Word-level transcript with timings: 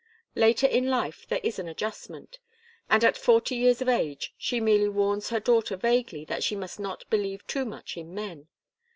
Later 0.33 0.65
in 0.65 0.89
life 0.89 1.27
there 1.27 1.39
is 1.43 1.59
an 1.59 1.67
adjustment, 1.67 2.39
and 2.89 3.03
at 3.03 3.15
forty 3.15 3.55
years 3.55 3.83
of 3.83 3.87
age 3.87 4.33
she 4.35 4.59
merely 4.59 4.89
warns 4.89 5.29
her 5.29 5.39
daughter 5.39 5.77
vaguely 5.77 6.25
that 6.25 6.43
she 6.43 6.55
must 6.55 6.79
not 6.79 7.07
believe 7.11 7.45
too 7.45 7.65
much 7.65 7.95
in 7.95 8.11
men. 8.15 8.47